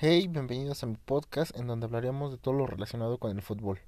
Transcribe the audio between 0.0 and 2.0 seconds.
Hey, bienvenidos a mi podcast en donde